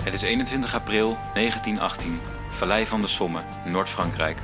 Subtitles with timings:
[0.00, 4.38] Het is 21 april 1918, Vallei van de Somme, Noord-Frankrijk.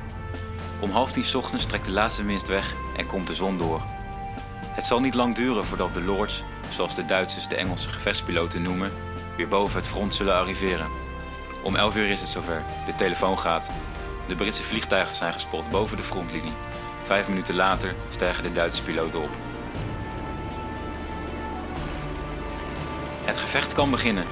[0.79, 3.81] Om half tien ochtends trekt de laatste mist weg en komt de zon door.
[4.67, 8.91] Het zal niet lang duren voordat de Lords, zoals de Duitsers de Engelse gevechtspiloten noemen,
[9.37, 10.87] weer boven het front zullen arriveren.
[11.63, 12.63] Om 11 uur is het zover.
[12.85, 13.69] De telefoon gaat.
[14.27, 16.53] De Britse vliegtuigen zijn gespot boven de frontlinie.
[17.05, 19.29] Vijf minuten later stijgen de Duitse piloten op.
[23.23, 24.25] Het gevecht kan beginnen.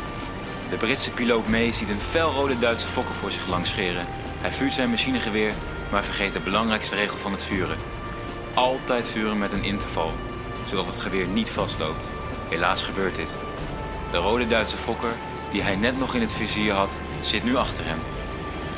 [0.71, 4.05] De Britse piloot May ziet een felrode Duitse fokker voor zich langs scheren.
[4.41, 5.53] Hij vuurt zijn machinegeweer,
[5.91, 7.77] maar vergeet de belangrijkste regel van het vuren.
[8.53, 10.11] Altijd vuren met een interval,
[10.67, 12.07] zodat het geweer niet vastloopt.
[12.49, 13.35] Helaas gebeurt dit.
[14.11, 15.13] De rode Duitse fokker,
[15.51, 17.99] die hij net nog in het vizier had, zit nu achter hem.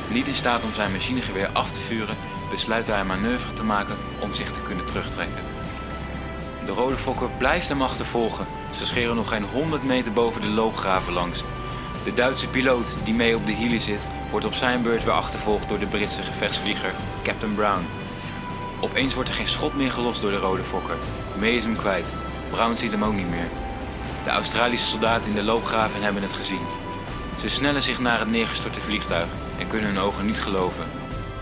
[0.08, 2.16] Niet in staat om zijn machinegeweer af te vuren,
[2.50, 5.42] besluit hij een manoeuvre te maken om zich te kunnen terugtrekken.
[6.66, 8.46] De rode fokker blijft hem achtervolgen.
[8.76, 11.42] Ze scheren nog geen 100 meter boven de loopgraven langs.
[12.04, 15.68] De Duitse piloot die mee op de hielen zit, wordt op zijn beurt weer achtervolgd
[15.68, 16.92] door de Britse gevechtsvlieger
[17.22, 17.86] Captain Brown.
[18.80, 20.96] Opeens wordt er geen schot meer gelost door de rode fokker.
[21.38, 22.06] May is hem kwijt.
[22.50, 23.48] Brown ziet hem ook niet meer.
[24.24, 26.66] De Australische soldaten in de loopgraven hebben het gezien.
[27.40, 29.28] Ze snellen zich naar het neergestorte vliegtuig
[29.58, 30.84] en kunnen hun ogen niet geloven.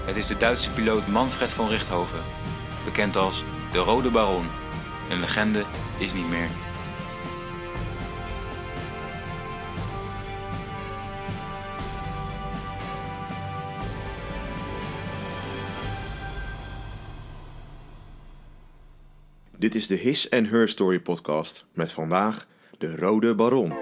[0.05, 2.21] Het is de Duitse piloot Manfred von Richthofen,
[2.85, 4.47] bekend als de Rode Baron.
[5.11, 5.65] Een legende
[5.99, 6.49] is niet meer.
[19.63, 22.47] Dit is de His and Her Story podcast met vandaag
[22.79, 23.73] de Rode Baron.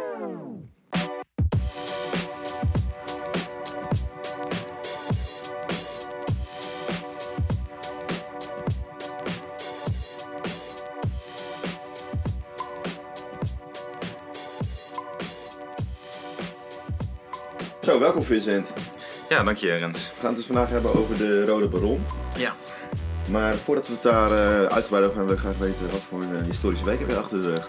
[17.80, 18.68] Zo, welkom Vincent.
[19.28, 20.14] Ja, dank je Ernst.
[20.14, 22.04] We gaan het dus vandaag hebben over de Rode Baron.
[22.36, 22.56] Ja.
[23.30, 26.22] Maar voordat we het daar eh, uitgebreid over gaan, wil ik graag weten wat voor
[26.22, 27.68] een eh, historische week heb je achter de rug.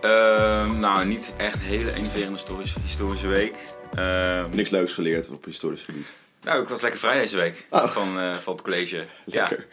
[0.00, 3.54] Ehm, nou, niet echt een hele enerverende historische, historische week.
[3.94, 6.06] Ehm, Niks leuks geleerd op historisch gebied.
[6.42, 7.90] nou, ik was lekker vrij deze week Oh.
[7.90, 9.04] van, eh, van het college.
[9.24, 9.66] Lekker.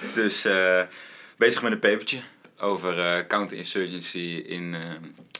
[0.00, 0.06] Ja.
[0.14, 0.46] Dus
[1.36, 2.18] bezig met een papertje
[2.58, 4.74] over counterinsurgency in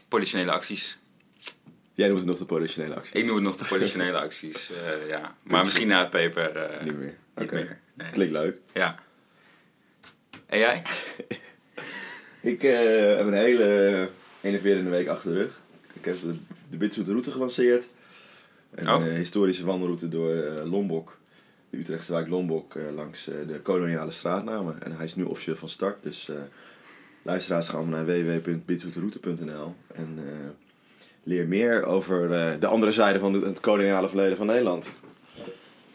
[0.09, 0.99] politionele acties.
[1.95, 3.21] Jij noemt het nog de politionele actie.
[3.21, 4.71] Ik noem het nog de politionele acties,
[5.09, 5.35] ja.
[5.43, 7.15] Maar misschien na het paper eh, Niet meer.
[7.37, 7.79] Oké.
[7.95, 8.11] Nee.
[8.11, 8.57] Klinkt leuk.
[8.73, 8.99] Ja.
[10.51, 10.83] En jij?
[12.53, 15.61] Ik eh, heb een hele enerverende week achter de rug.
[15.93, 16.17] Ik heb
[16.71, 17.85] de, de route gelanceerd.
[18.75, 19.07] Een Oh.
[19.07, 21.19] eh, historische wandelroute door eh, Lombok.
[21.71, 24.83] De Utrechtse wijk Lombok langs de koloniale straatnamen.
[24.83, 26.03] En hij is nu officieel van start.
[26.03, 26.31] Dus
[27.23, 30.19] luisteraars gaan naar www.bitsoeteroute.nl en
[31.23, 32.29] leer meer over
[32.61, 34.93] de andere zijde van het, koloniale verleden van Nederland.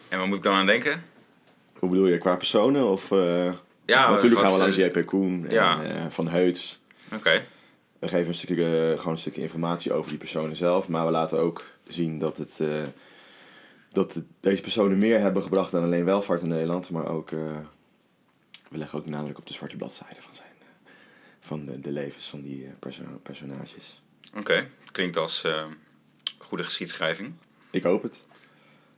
[0.10, 1.04] En waar moet ik dan aan denken?
[1.80, 2.88] Hoe bedoel je, qua personen?
[2.88, 3.12] Of,
[3.86, 5.84] Ja, natuurlijk gaan we langs JP Koen en ja.
[5.84, 6.80] eh, Van Heuts.
[7.14, 7.46] Oké.
[8.00, 10.88] We geven een stukje, eh, gewoon een stukje informatie over die personen zelf.
[10.88, 12.84] Maar we laten ook zien dat, het, eh,
[13.90, 16.90] dat het- deze personen meer hebben gebracht dan alleen welvaart in Nederland.
[16.90, 20.50] Maar ook, we leggen ook de nadruk op de zwarte bladzijde van, zijn,
[21.40, 24.02] van de, de levens van die perso- personages.
[24.38, 24.68] Oké.
[24.92, 25.44] Klinkt als
[26.38, 27.34] goede geschiedschrijving.
[27.72, 28.24] Ik hoop het.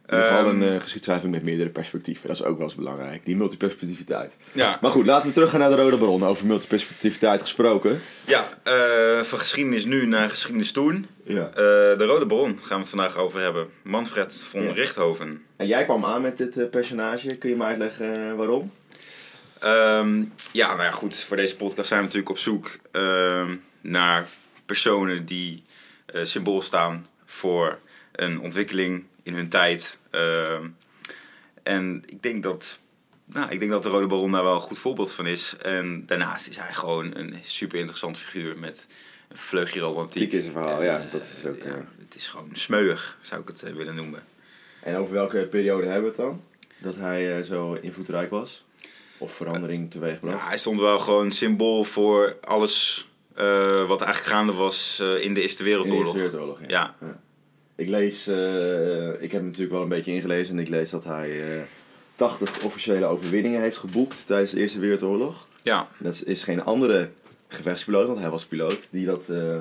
[0.08, 2.28] Geval Ehm, een eh, geschiedschrijving met meerdere perspectieven.
[2.28, 3.26] Dat is ook wel eens belangrijk.
[3.26, 4.38] Die multiperspectiviteit.
[4.52, 4.78] Ja.
[4.82, 6.26] Maar goed, laten we teruggaan naar de Rode Baron.
[6.26, 8.02] Over multiperspectiviteit gesproken.
[8.26, 11.08] Ja, eh, van geschiedenis nu naar geschiedenis toen.
[11.24, 11.48] Ja.
[11.50, 11.54] Eh,
[11.98, 13.68] de Rode Baron gaan we het vandaag over hebben.
[13.84, 14.72] Manfred von Ja.
[14.72, 15.44] Richthofen.
[15.58, 17.36] En jij kwam aan met dit personage.
[17.38, 18.72] Kun je me uitleggen waarom?
[19.60, 21.20] Ehm, ja, nou ja, goed.
[21.20, 24.28] Voor deze podcast zijn we natuurlijk op zoek ehm, naar
[24.66, 25.64] personen die
[26.24, 27.78] symbool staan voor
[28.12, 29.98] een ontwikkeling in hun tijd.
[30.10, 30.68] Ehm,
[31.64, 32.80] en ik denk dat,
[33.26, 35.56] nou, ik denk dat de Rode Baron daar wel een goed voorbeeld van is.
[35.62, 38.88] En daarnaast is hij gewoon een super interessant figuur met
[39.28, 40.32] een vleugje romantiek.
[40.32, 41.74] Is een verhaal, ja, dat eh, is ook, ja, eh,
[42.06, 44.24] het is gewoon smeuig, zou ik het eh, willen noemen.
[44.80, 46.42] En over welke periode hebben we het dan?
[46.78, 48.66] Dat hij eh, zo invloedrijk was?
[49.18, 50.38] Of verandering teweegbracht?
[50.38, 55.34] Ja, hij stond wel gewoon symbool voor alles eh, wat eigenlijk gaande was eh, in
[55.34, 56.14] de Eerste In de Wereldoorlog.
[56.16, 56.96] Eerste Wereldoorlog, Ja.
[57.78, 61.58] Ik lees, eh, ik heb natuurlijk wel een beetje ingelezen en ik lees dat hij
[61.58, 61.62] eh
[62.16, 65.48] 80 officiële overwinningen heeft geboekt tijdens de Eerste Wereldoorlog.
[65.62, 67.10] Ja, Dat is geen andere
[67.48, 69.60] gevechtspiloot, want hij was piloot, die dat eh,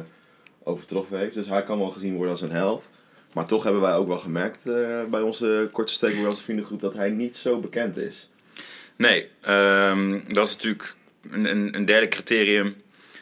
[0.63, 1.35] overtroffen heeft.
[1.35, 2.91] Dus hij kan wel gezien worden als een held.
[3.33, 4.65] Maar toch hebben wij ook wel gemerkt
[5.11, 8.29] bij onze korte steek onze vriendengroep dat hij niet zo bekend is.
[8.97, 10.95] nee, ehm, dat is natuurlijk
[11.31, 12.75] een, een, een derde criterium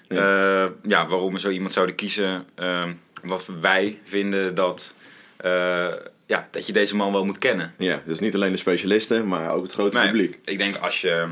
[0.08, 0.70] ja.
[0.82, 2.44] ja, waarom we zo iemand zouden kiezen.
[2.55, 2.93] Ehm,
[3.24, 4.94] omdat wij vinden dat
[5.36, 5.92] eh,
[6.26, 7.74] ja, dat je deze man wel moet kennen.
[7.78, 10.38] Ja, dus niet alleen de specialisten, maar ook het grote Nee, publiek.
[10.44, 11.28] Ik denk als je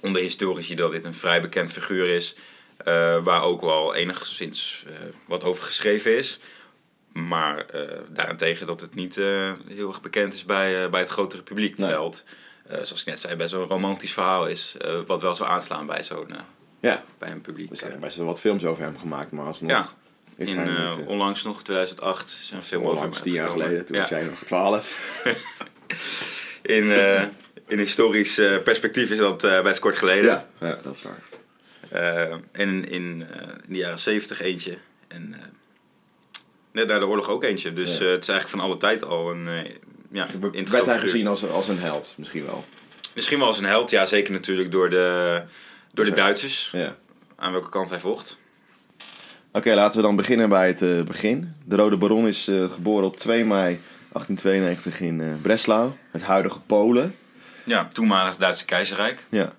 [0.00, 2.34] onder historici dat dit een vrij bekend figuur is,
[2.76, 4.92] eh, waar ook wel enigszins eh,
[5.26, 6.38] wat over geschreven is.
[7.12, 11.08] Maar eh, daarentegen dat het niet eh, heel erg bekend is bij, eh, bij het
[11.08, 11.76] grotere publiek.
[11.76, 11.88] Nee.
[11.88, 12.24] Terwijl het,
[12.66, 14.74] eh, zoals ik net zei, best wel een romantisch verhaal is.
[14.78, 16.38] eh, wat wel zou aanslaan bij zo'n eh,
[16.80, 17.70] Ja, bij een publiek.
[17.70, 17.98] er zijn eh.
[18.00, 19.92] best wel wat films over hem gemaakt, maar alsnog Ja,
[20.38, 20.98] in, eh, niet...
[21.00, 23.94] eh, onlangs nog, 2008, is er een film over hem onlangs, tien jaar geleden, toen
[23.96, 24.00] Ja.
[24.00, 24.86] was jij nog twaalf.
[26.62, 27.22] In, eh,
[27.66, 30.24] in historisch perspectief is dat best kort geleden.
[30.24, 31.22] Ja, ja, dat is waar.
[32.52, 33.26] En in, in
[33.68, 34.78] de jaren 70 eentje.
[35.08, 35.34] En
[36.72, 37.72] net na de oorlog ook eentje.
[37.72, 38.04] Dus Ja.
[38.04, 39.44] het is eigenlijk van alle tijd al een.
[40.12, 40.98] ja, Werd hij figuur.
[40.98, 42.64] gezien als, als een held, misschien wel.
[43.14, 45.42] Misschien wel als een held, ja, zeker natuurlijk door de,
[45.92, 46.12] door de.
[46.12, 46.68] Duitsers.
[46.72, 46.96] Ja.
[47.36, 48.38] Aan welke kant hij vocht.
[49.52, 51.54] Oké, laten we dan beginnen bij het eh, begin.
[51.64, 53.80] De Rode Baron is eh, geboren op 2 mei
[54.12, 57.14] 1892 in eh, Breslau, het huidige Polen.
[57.64, 59.24] Ja, toenmalig Duitse keizerrijk.
[59.28, 59.52] Ja.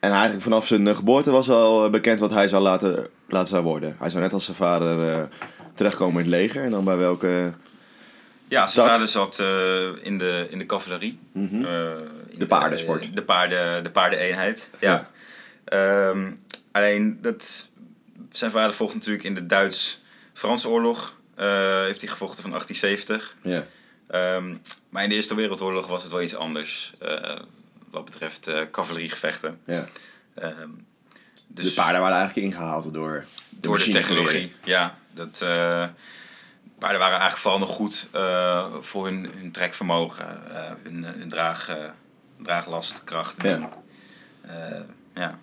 [0.00, 3.96] En eigenlijk vanaf zijn geboorte was al bekend wat hij zou laten, laten zou worden.
[3.98, 5.28] Hij zou net als zijn vader
[5.74, 6.62] terechtkomen in het leger.
[6.62, 7.52] En dan bij welke...
[8.48, 8.94] Ja, zijn Tak.
[8.94, 9.38] vader zat
[10.02, 11.18] in, de, in de cavalerie.
[11.32, 11.54] Mhm.
[12.28, 13.14] In De paardensport.
[13.14, 15.08] De, paarden, de paardeneenheid, ja.
[15.64, 16.30] Ehm,
[16.72, 17.68] alleen, dat,
[18.32, 21.20] zijn vader vocht natuurlijk in de Duits-Franse oorlog.
[21.34, 23.34] Eh, heeft hij gevochten van 1870.
[23.42, 23.64] Ja.
[24.06, 24.56] Ehm,
[24.88, 26.92] maar in de Eerste Wereldoorlog was het wel iets anders.
[26.98, 27.38] eh,
[27.90, 29.60] wat betreft eh cavaleriegevechten.
[29.66, 29.86] ja.
[30.34, 30.68] Ehm,
[31.46, 34.52] dus de paarden waren eigenlijk ingehaald door de door de technologie.
[34.64, 35.38] Ja, dat,
[36.78, 38.06] paarden waren eigenlijk vooral nog goed
[38.80, 40.40] voor hun, hun trekvermogen,
[40.82, 41.76] hun, hun draag,
[42.42, 43.42] draaglast, kracht.
[43.42, 43.68] Ja.
[45.14, 45.38] Ja.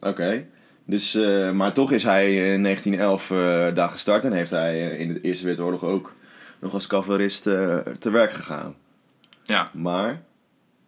[0.00, 0.46] Oké.
[0.86, 5.00] Dus, eh, maar toch is hij in 1911 eh, daar gestart en heeft hij eh,
[5.00, 6.12] in de Eerste Wereldoorlog ook
[6.58, 8.76] nog als cavalerist te werk gegaan.
[9.42, 10.22] ja, Maar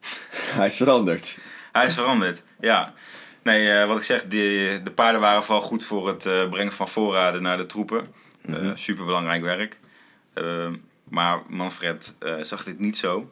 [0.58, 1.38] hij is veranderd.
[1.72, 2.42] hij is veranderd.
[2.60, 2.92] Ja.
[3.42, 7.42] Nee, wat ik zeg, de, de paarden waren vooral goed voor het brengen van voorraden
[7.42, 8.08] naar de troepen.
[8.40, 8.76] Mhm.
[8.76, 9.78] Super belangrijk werk.
[11.04, 13.30] Maar Manfred zag dit niet zo.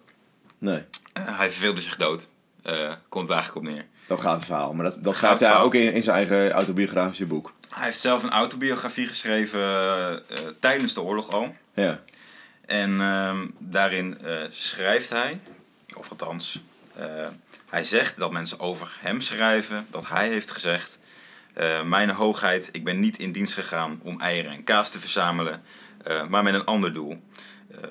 [0.59, 0.83] Nee,
[1.13, 2.29] hij verveelde zich dood.
[2.65, 3.85] Eh, komt het eigenlijk op neer.
[4.07, 4.75] dat gaat het verhaal.
[4.75, 7.53] Maar dat, dat schrijft hij ook in, in zijn eigen autobiografische boek.
[7.71, 9.61] Hij heeft zelf een autobiografie geschreven
[10.29, 11.57] eh, tijdens de oorlog al.
[11.75, 12.01] Ja.
[12.67, 15.41] En ehm, daarin eh, schrijft hij,
[15.97, 16.63] of althans,
[17.69, 20.99] hij zegt dat mensen over hem schrijven, dat hij heeft gezegd:
[21.85, 25.63] Mijn hoogheid, ik ben niet in dienst gegaan om eieren en kaas te verzamelen,
[26.29, 27.23] maar met een ander doel.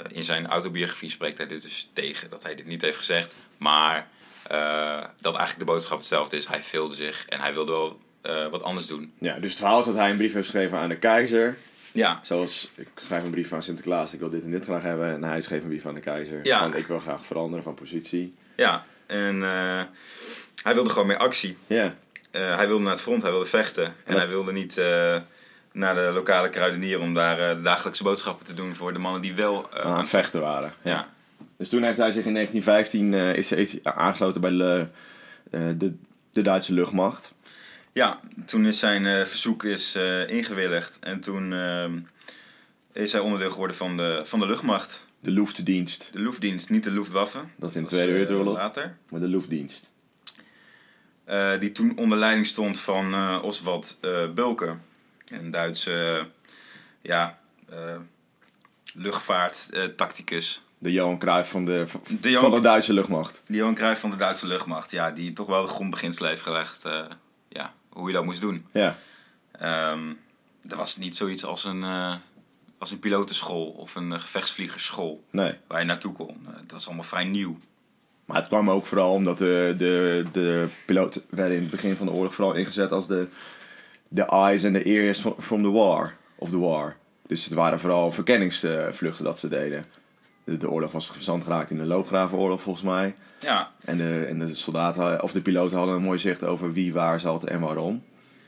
[0.07, 4.07] In zijn autobiografie spreekt hij dit dus tegen, dat hij dit niet heeft gezegd, maar
[4.47, 6.47] eh, dat eigenlijk de boodschap hetzelfde is.
[6.47, 9.13] Hij veelde zich en hij wilde wel eh, wat anders doen.
[9.19, 11.57] ja, dus het verhaal is dat hij een brief heeft geschreven aan de keizer.
[11.91, 15.09] Ja, Zoals, ik schrijf een brief aan Sinterklaas, ik wil dit en dit graag hebben.
[15.13, 16.39] En hij schreef een brief aan de keizer.
[16.45, 16.59] Ja.
[16.59, 18.35] Van, ik wil graag veranderen van positie.
[18.55, 18.85] ja.
[19.05, 19.81] en eh,
[20.63, 21.57] hij wilde gewoon meer actie.
[21.67, 21.95] Ja,
[22.31, 23.95] hij wilde naar het front, hij wilde vechten.
[24.05, 24.75] En hij wilde niet
[25.71, 29.71] naar de lokale kruidenier om daar dagelijkse boodschappen te doen voor de mannen die wel
[29.71, 30.73] aan het vechten waren.
[30.81, 31.07] Ja.
[31.57, 34.87] Dus toen heeft hij zich in 1915 eh, is, aangesloten bij de,
[35.51, 35.95] eh, de,
[36.31, 37.33] de Duitse luchtmacht.
[37.91, 39.95] ja, toen is zijn eh, verzoek is,
[40.27, 40.99] ingewilligd.
[40.99, 41.53] En toen
[42.93, 45.07] is hij onderdeel geworden van de, van de luchtmacht.
[45.19, 46.09] De Luftdienst.
[46.13, 47.39] De Luftdienst, niet de Luftwaffe.
[47.55, 48.57] Dat is in de Tweede Wereldoorlog.
[48.57, 48.97] later.
[49.09, 49.91] Maar de Luftdienst.
[51.59, 53.97] Die toen onder leiding stond van Oswald
[54.33, 54.77] Bulke.
[55.27, 56.27] Een Duitse
[57.01, 57.39] ja,
[58.93, 60.61] luchtvaarttacticus.
[60.83, 63.41] De Johan Cruijff van de, van De Johan- de Duitse luchtmacht.
[63.45, 66.85] Die Johan Cruijff van de Duitse luchtmacht, ja, die toch wel de grondbeginselen heeft gelegd,
[66.85, 67.05] eh,
[67.49, 68.65] ja, hoe je dat moest doen.
[68.71, 68.97] Ja,
[69.51, 69.99] Ehm
[70.69, 72.15] er was niet zoiets als een, eh,
[72.77, 75.53] als een pilotenschool of een eh, gevechtsvliegerschool nee.
[75.67, 76.47] waar je naartoe kon.
[76.67, 77.57] Dat is allemaal vrij nieuw.
[78.25, 82.05] Maar het kwam ook vooral omdat de, de, de piloten werden in het begin van
[82.05, 83.27] de oorlog vooral ingezet als de,
[84.07, 86.13] de eyes en de ears from, from the war.
[86.35, 86.95] Of the war.
[87.27, 89.85] Dus het waren vooral verkenningsvluchten dat ze deden.
[90.43, 93.15] De, de oorlog was verzand geraakt in de loopgravenoorlog volgens mij.
[93.39, 96.93] Ja, En de, en de soldaten, of de piloten hadden een mooi zicht over wie
[96.93, 98.03] waar zat en waarom.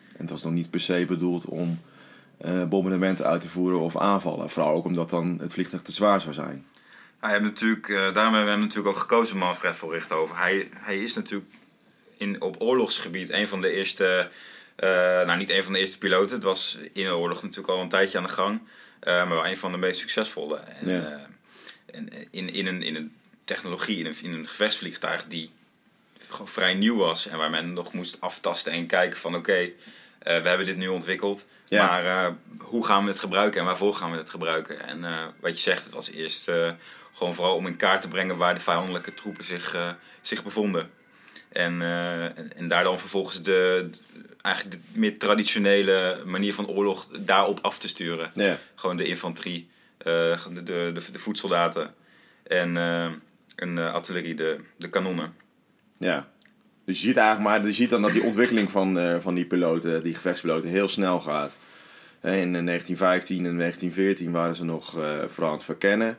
[0.08, 1.80] En het was nog niet per se bedoeld om
[2.38, 4.50] eh, bombardementen uit te voeren of aanvallen.
[4.50, 6.66] Vooral ook omdat dan het vliegtuig te zwaar zou zijn.
[7.20, 10.36] hij heeft natuurlijk, eh, daarom hebben we hem natuurlijk ook gekozen, Manfred voor Richthoven.
[10.36, 11.52] Hij, hij is natuurlijk
[12.18, 14.30] in, op oorlogsgebied een van de eerste,
[14.76, 16.36] eh, nou niet een van de eerste piloten.
[16.36, 18.62] Het was in de oorlog natuurlijk al een tijdje aan de gang.
[19.04, 20.58] maar wel een van de meest succesvolle.
[20.58, 21.28] En, Ja.
[21.86, 22.02] Eh,
[22.32, 25.50] in, in, een, in een technologie, in een, in een gevechtsvliegtuig die
[26.30, 27.28] gewoon vrij nieuw was.
[27.28, 29.72] En waar men nog moest aftasten en kijken van oké, eh,
[30.20, 31.46] we hebben dit nu ontwikkeld.
[31.68, 31.86] Ja.
[31.86, 34.88] Maar eh, hoe gaan we het gebruiken en waarvoor gaan we het gebruiken?
[34.88, 36.52] En wat je zegt, het was eerst
[37.14, 40.92] gewoon vooral om in kaart te brengen waar de vijandelijke troepen zich, zich bevonden.
[41.50, 43.90] En, en, en daar dan vervolgens de,
[44.46, 48.32] eigenlijk de meer traditionele manier van oorlog daarop af te sturen.
[48.34, 48.58] Ja.
[48.76, 51.94] Gewoon de infanterie, de, de, de, de voetsoldaten
[52.44, 53.06] en, eh,
[53.56, 55.34] en eh, artillerie, de, de kanonnen.
[55.98, 56.28] Ja.
[56.86, 59.46] Dus je ziet eigenlijk maar, je ziet dan dat die ontwikkeling van, eh, van die
[59.46, 61.58] piloten, die gevechtspiloten, heel snel gaat.
[62.26, 66.18] In eh, 1915 en 1914 waren ze nog eh, vooral aan het verkennen.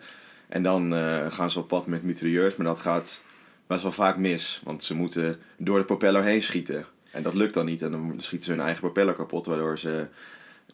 [0.49, 3.23] En dan eh, gaan ze op pad met mitrailleurs, maar dat gaat
[3.67, 4.61] best wel vaak mis.
[4.65, 6.87] Want ze moeten door de propeller heen schieten.
[7.11, 7.83] En dat lukt dan niet.
[7.83, 10.07] En dan schieten ze hun eigen propeller kapot, waardoor ze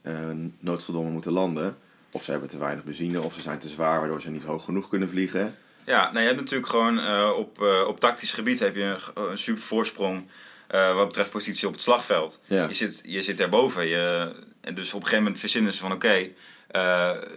[0.02, 1.76] eh noodgedwongen moeten landen.
[2.12, 4.64] Of ze hebben te weinig benzine, of ze zijn te zwaar, waardoor ze niet hoog
[4.64, 5.56] genoeg kunnen vliegen.
[5.84, 9.22] Ja, nou, je hebt natuurlijk gewoon eh, op, eh, op tactisch gebied heb je een,
[9.30, 10.28] een super voorsprong
[10.66, 12.40] eh, wat betreft positie op het slagveld.
[12.46, 12.68] Ja.
[12.68, 13.88] Je, zit, je zit daarboven.
[13.88, 16.28] Je, en dus op een gegeven moment verzinnen ze van oké,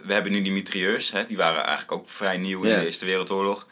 [0.04, 1.12] we hebben nu die mitrailleurs.
[1.12, 2.78] Hè, die waren eigenlijk ook vrij nieuw in Ja.
[2.78, 3.66] de Eerste Wereldoorlog.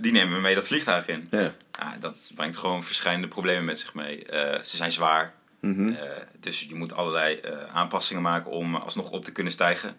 [0.00, 1.28] Die nemen we mee dat vliegtuig in.
[1.30, 1.52] Ja.
[1.78, 4.26] Ja, dat brengt gewoon verschillende problemen met zich mee.
[4.62, 5.34] Ze zijn zwaar.
[5.66, 5.88] Mhm.
[5.88, 9.96] Eh, dus je moet allerlei eh, aanpassingen maken om alsnog op te kunnen stijgen.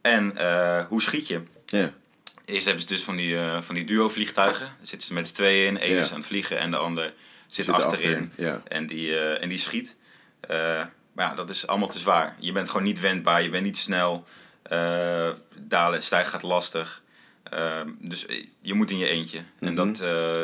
[0.00, 1.40] En eh, hoe schiet je?
[2.44, 4.66] Eerst hebben ze dus van die, van die duo-vliegtuigen.
[4.66, 5.90] Daar zitten ze met z'n tweeën in.
[5.90, 7.12] Eén is aan het vliegen en de ander
[7.46, 8.32] zit, Zit achterin.
[8.68, 9.96] En, die, en die schiet.
[10.48, 12.36] Maar ja, dat is allemaal te zwaar.
[12.38, 13.42] Je bent gewoon niet wendbaar.
[13.42, 14.24] Je bent niet snel.
[15.56, 17.02] Dalen, stijgen gaat lastig.
[17.42, 18.26] Eh, dus
[18.60, 19.38] je moet in je eentje.
[19.38, 19.74] En, Mhm.
[19.74, 20.00] dat,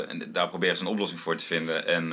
[0.08, 1.86] en daar proberen ze een oplossing voor te vinden.
[1.86, 2.12] En,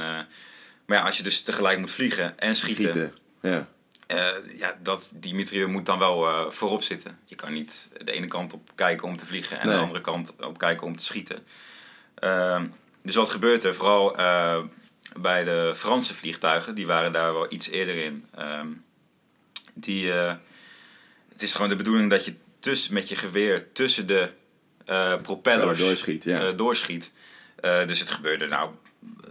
[0.85, 2.83] maar ja, als je dus tegelijk moet vliegen en schieten.
[2.91, 3.13] Schieten.
[3.41, 3.67] Ja.
[4.07, 7.19] Eh, ja, dat, die mitrailleur moet dan wel eh, voorop zitten.
[7.25, 9.75] Je kan niet de ene kant op kijken om te vliegen en Nee.
[9.75, 11.45] de andere kant op kijken om te schieten.
[12.15, 12.67] Ehm,
[13.01, 13.75] dus wat gebeurt er?
[13.75, 14.63] Vooral eh,
[15.17, 18.25] bij de Franse vliegtuigen, die waren daar wel iets eerder in.
[18.35, 18.67] Ehm,
[19.73, 24.29] die, het is gewoon de bedoeling dat je tussen, met je geweer tussen de
[25.21, 26.51] propellers Ja, doorschiet, ja.
[26.51, 27.11] doorschiet.
[27.61, 28.69] Dus het gebeurde nou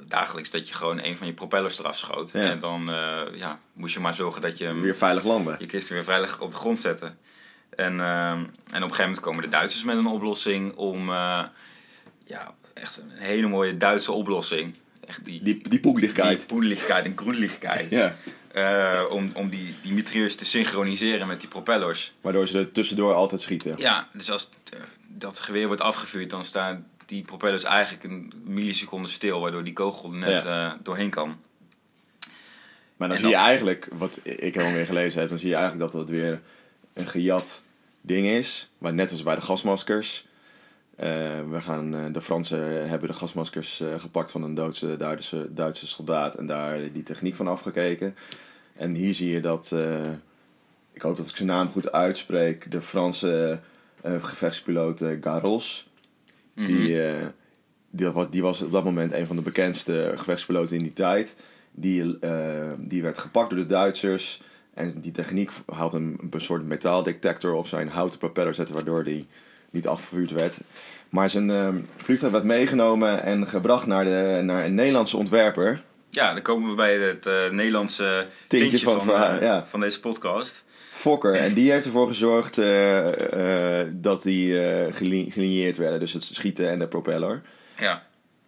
[0.09, 2.31] dagelijks dat je gewoon een van je propellers eraf schoot.
[2.33, 2.41] Ja.
[2.41, 5.57] En dan eh, ja, moest je maar zorgen dat je Weer veilig landen.
[5.59, 7.19] je kist weer veilig op de grond zetten.
[7.77, 11.09] En, ehm, en op een gegeven moment komen de Duitsers met een oplossing om...
[11.09, 11.43] eh,
[12.27, 14.75] ja, echt een hele mooie Duitse oplossing.
[15.07, 15.81] Echt die, Die, die
[16.47, 17.91] poedeligheid en groenligheid.
[17.91, 18.17] Ja.
[18.53, 22.13] Eh, om om die, die mitrailleurs te synchroniseren met die propellers.
[22.21, 23.75] Waardoor ze er tussendoor altijd schieten.
[23.77, 24.51] Ja, dus als
[25.09, 30.13] dat geweer wordt afgevuurd, dan staan die propellers eigenlijk een milliseconde stil, waardoor die kogel
[30.13, 31.37] er net eh, doorheen kan.
[32.97, 35.93] Maar dan zie je eigenlijk, wat ik al weer gelezen heb, dan zie je eigenlijk
[35.93, 36.41] dat het weer
[36.93, 37.63] een gejat
[38.01, 38.71] ding is.
[38.79, 40.27] Maar net als bij de gasmaskers.
[40.97, 41.09] Eh,
[41.51, 46.35] we gaan, eh, de Fransen hebben de gasmaskers gepakt van een Duitse, Duitse, Duitse soldaat
[46.35, 48.17] en daar die techniek van afgekeken.
[48.77, 49.77] En hier zie je dat,
[50.93, 53.61] ik hoop dat ik zijn naam goed uitspreek, de Franse
[54.05, 55.21] gevechtspiloot eh,
[56.57, 56.73] Garros.
[56.73, 56.83] Mhm.
[56.83, 57.27] Die, eh,
[57.91, 61.37] die, was, die was op dat moment een van de bekendste gevechtspiloten in die tijd.
[61.71, 64.41] Die, eh, die werd gepakt door de Duitsers.
[64.75, 69.27] En die techniek had een, een soort metaaldetector op zijn houten propeller zetten, waardoor die
[69.71, 70.57] niet afgevuurd werd.
[71.09, 75.83] Maar zijn eh, vliegtuig werd meegenomen en gebracht naar, de, naar een Nederlandse ontwerper.
[76.11, 79.67] Ja, dan komen we bij het eh, Nederlandse Tintje tintje, van ja.
[79.69, 80.65] van deze podcast.
[81.05, 81.33] Fokker.
[81.35, 86.01] En die heeft ervoor gezorgd eh, eh, dat die eh geline- gelineerd werden.
[86.01, 87.43] Dus het schieten en de propeller.
[87.79, 88.03] Ja,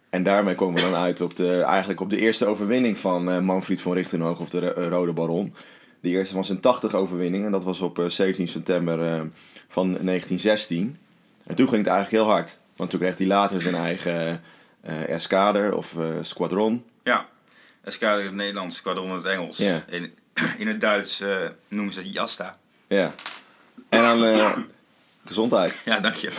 [0.09, 3.81] En daarmee komen we dan uit op de, eigenlijk op de eerste overwinning van Manfried
[3.81, 5.53] van Richtenhoog, of de Ro- Rode Baron.
[5.99, 7.45] De eerste van zijn 80 overwinning.
[7.45, 8.97] En dat was op eh, 17 september
[9.67, 10.97] van 1916.
[11.45, 12.57] En toen ging het eigenlijk heel hard.
[12.75, 14.41] Want toen kreeg hij later zijn eigen
[15.07, 16.83] escader of squadron.
[17.03, 17.25] ja.
[17.83, 19.57] Escadre in het Nederlands, squadron in het Engels.
[19.57, 19.83] Ja.
[19.89, 20.13] In,
[20.57, 22.57] in het Duits eh, noemen ze het Jasta.
[22.87, 23.13] Ja.
[23.89, 24.57] En dan eh,
[25.25, 25.81] gezondheid.
[25.85, 26.31] Ja, dank je.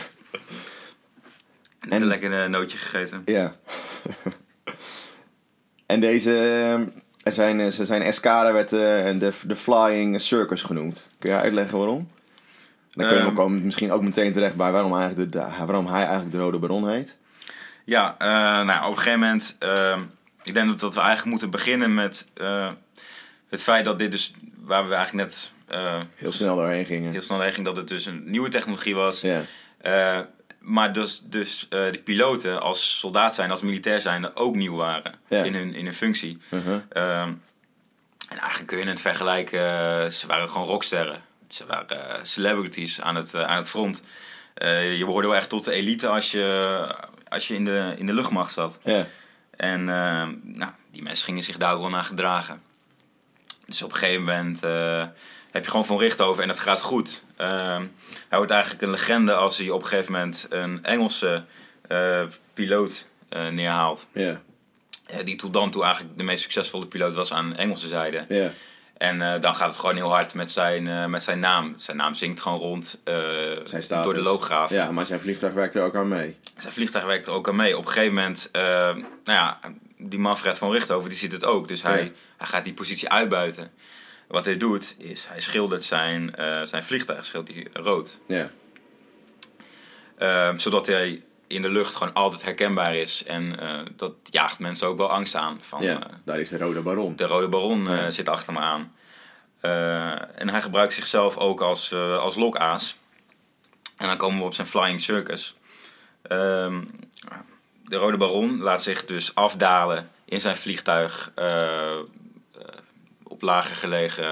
[1.81, 3.23] En- En een lekker eh, nootje gegeten.
[3.25, 3.57] Ja.
[5.87, 6.33] en deze,
[7.23, 11.09] eh, zijn, ze zijn escada werd de, de Flying Circus genoemd.
[11.19, 12.11] Kun je uitleggen waarom?
[12.91, 13.39] Dan kunnen we Ehm.
[13.41, 16.89] komen misschien ook meteen terecht bij waarom, eigenlijk de, waarom hij eigenlijk de Rode Baron
[16.89, 17.17] heet.
[17.85, 18.15] Ja,
[18.65, 19.57] nou, op een gegeven moment...
[19.59, 19.97] eh,
[20.43, 22.25] ik denk dat, dat we eigenlijk moeten beginnen met
[23.49, 24.33] het feit dat dit dus...
[24.57, 27.13] Waar we eigenlijk net eh, Heel snel doorheen gingen.
[27.13, 29.21] heel snel heen ging dat het dus een nieuwe technologie was.
[29.21, 29.43] Ja.
[29.81, 30.21] Eh,
[30.59, 35.15] maar dus, dus eh, de piloten als soldaat zijn, als militair zijn, ook nieuw waren
[35.29, 35.43] Ja.
[35.43, 36.39] in, hun, in hun functie.
[36.51, 36.75] Uh-huh.
[36.89, 37.29] Ehm,
[38.29, 39.61] en eigenlijk kun je het vergelijken,
[40.13, 41.23] ze waren gewoon rocksterren.
[41.49, 44.03] Ze waren celebrities aan het, aan het front.
[44.55, 46.95] Je behoorde wel echt tot de elite als je,
[47.29, 48.79] als je in, de, in de luchtmacht zat.
[48.85, 49.07] Ja.
[49.57, 52.63] En nou, die mensen gingen zich daar wel naar gedragen.
[53.69, 55.05] Dus op een gegeven moment eh,
[55.51, 57.23] heb je gewoon Van Richthoven en dat gaat goed.
[57.37, 57.85] Ehm,
[58.29, 61.45] hij wordt eigenlijk een legende als hij op een gegeven moment een Engelse
[61.89, 62.23] eh,
[62.55, 64.07] piloot eh, neerhaalt.
[64.13, 64.41] Ja,
[65.07, 68.25] Eh, die tot dan toe eigenlijk de meest succesvolle piloot was aan Engelse zijde.
[68.29, 68.51] ja.
[68.97, 71.75] En dan gaat het gewoon heel hard met zijn, met zijn naam.
[71.77, 73.01] Zijn naam zingt gewoon rond
[73.65, 74.71] Zijn door de loopgraaf.
[74.71, 76.37] Ja, maar zijn vliegtuig werkt er ook aan mee.
[76.57, 77.77] Zijn vliegtuig werkt er ook aan mee.
[77.77, 79.59] Op een gegeven moment, nou ja,
[79.99, 81.69] die Manfred van Richthoven die ziet het ook.
[81.69, 82.11] Dus hij, Ja.
[82.37, 83.71] hij gaat die positie uitbuiten.
[84.29, 88.19] Wat hij doet, is hij schildert zijn, eh, zijn vliegtuig schildert hij rood.
[88.27, 88.51] Ja,
[90.17, 93.25] Eh, zodat hij in de lucht gewoon altijd herkenbaar is.
[93.25, 95.59] En eh, dat jaagt mensen ook wel angst aan.
[95.61, 96.01] Van, ja.
[96.03, 97.17] eh, daar is de Rode Baron.
[97.17, 98.11] de Rode Baron Ja.
[98.11, 98.93] zit achter me aan.
[100.35, 102.97] En hij gebruikt zichzelf ook als, als lokaas.
[103.97, 105.55] En dan komen we op zijn Flying Circus.
[106.23, 106.85] Ehm,
[107.89, 111.99] de Rode Baron laat zich dus afdalen in zijn vliegtuig eh, eh,
[113.23, 114.27] op lager gelegen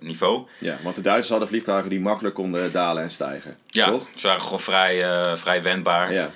[0.00, 0.46] niveau.
[0.58, 3.56] Ja, want de Duitsers hadden vliegtuigen die makkelijk konden dalen en stijgen.
[3.66, 4.08] Ja, Toch?
[4.16, 6.30] ze waren gewoon vrij, eh, vrij wendbaar Ja.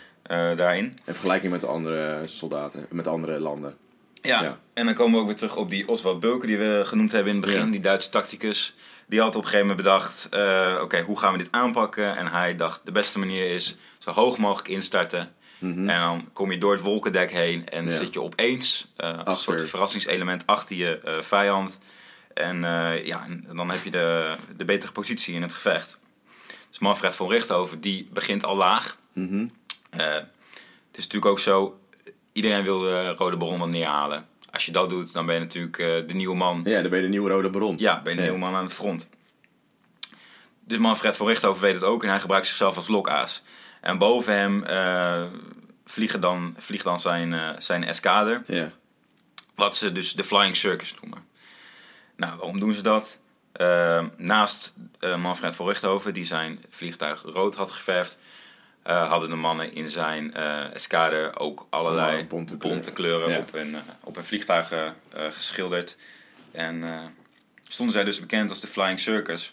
[0.55, 0.85] daarin.
[0.85, 3.77] In vergelijking met andere soldaten, met andere landen.
[4.23, 4.43] Ja.
[4.43, 4.59] Ja.
[4.75, 7.33] en dan komen we ook weer terug op die Oswald Bulke die we genoemd hebben
[7.35, 7.71] in het begin, Ja.
[7.71, 8.75] die Duitse tacticus.
[9.07, 10.29] Die had op een gegeven moment bedacht,
[10.83, 12.17] oké, hoe gaan we dit aanpakken?
[12.17, 15.33] En hij dacht, de beste manier is zo hoog mogelijk instarten.
[15.59, 15.89] Mhm.
[15.89, 17.97] En dan kom je door het wolkendek heen en Ja.
[17.97, 19.37] zit je opeens eh, als een Achter.
[19.59, 21.79] soort verrassingselement achter je eh, vijand.
[22.35, 25.99] En eh, ja, en dan heb je de, de betere positie in het gevecht.
[26.71, 28.97] Dus Manfred von Richthofen, die begint al laag.
[29.13, 29.47] Mhm.
[29.91, 31.81] Eh, het is natuurlijk ook zo,
[32.33, 34.27] iedereen wil de Rode Baron dan neerhalen.
[34.51, 36.61] Als je dat doet, dan ben je natuurlijk eh, de nieuwe man.
[36.65, 37.75] Ja, dan ben je de nieuwe Rode Baron.
[37.79, 38.31] Ja, ben je de Ja.
[38.31, 39.09] nieuwe man aan het front.
[40.65, 43.43] Dus Manfred van Richthofen weet het ook en hij gebruikt zichzelf als lokaas.
[43.81, 45.23] En boven hem eh,
[45.87, 48.71] vliegen dan, vliegt dan zijn, eh, zijn eskader, Ja.
[49.55, 51.27] wat ze dus de Flying Circus noemen.
[52.17, 53.19] Nou, waarom doen ze dat?
[53.53, 58.19] Eh, naast eh, Manfred van Richthofen, die zijn vliegtuig rood had geverfd,
[58.83, 60.35] hadden de mannen in zijn
[60.75, 63.31] eskader ook allerlei Oh, bonte bonte, kleuren.
[63.31, 63.39] Ja.
[63.39, 65.97] op, hun, eh, op hun vliegtuigen eh, geschilderd.
[66.51, 66.85] En
[67.69, 69.53] stonden zij dus bekend als de Flying Circus.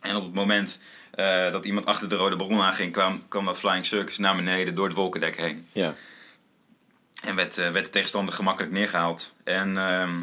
[0.00, 0.78] En op het moment
[1.14, 4.74] eh, dat iemand achter de Rode Baron aanging, kwam, kwam dat Flying Circus naar beneden
[4.74, 5.66] door het wolkendek heen.
[5.72, 5.94] Ja.
[7.22, 9.34] En werd, eh, werd de tegenstander gemakkelijk neergehaald.
[9.44, 10.14] En ehm,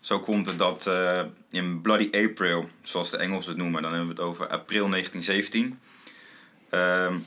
[0.00, 4.14] zo komt het dat eh, in Bloody April, zoals de Engelsen het noemen, dan hebben
[4.14, 5.80] we het over april 1917,
[6.70, 7.18] ehm,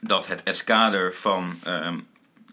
[0.00, 1.98] dat het eskader van, ehm,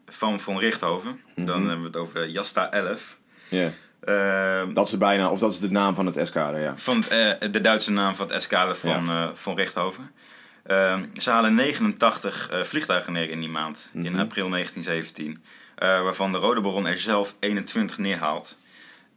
[0.07, 3.17] van Von Richthoven, dan hebben we het over Jasta 11,
[3.49, 3.71] ja.
[4.05, 6.73] Ehm, Dat is de bijnaam, of dat is de naam van het eskader, ja.
[6.77, 10.11] van het, eh, de Duitse naam van het eskader van, eh, van Richthoven.
[10.65, 14.19] Ehm, ze halen 89 eh, vliegtuigen neer in die maand, in Mhm.
[14.19, 15.43] april 1917.
[15.75, 18.57] eh, waarvan de Rode Baron er zelf 21 neerhaalt.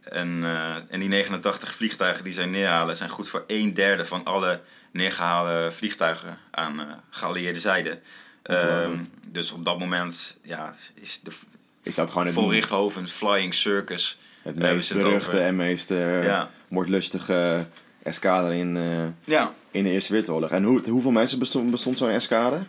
[0.03, 0.43] En,
[0.89, 5.71] en die 89 vliegtuigen die zij neerhalen zijn goed voor een derde van alle neergehaalde
[5.71, 7.99] vliegtuigen aan eh geallieerde zijde.
[8.43, 11.31] Ehm, dus op dat moment ja, is de
[11.83, 14.17] Is dat gewoon het, Von Richthoven's Flying Circus.
[14.55, 15.41] Het meest het beruchte over.
[15.41, 16.49] en meest eh, Ja.
[16.67, 17.65] moordlustige
[18.03, 20.49] eskader in, eh, Ja, in de Eerste Wereldoorlog?
[20.51, 22.67] En hoe, hoeveel mensen bestond, bestond zo'n eskader?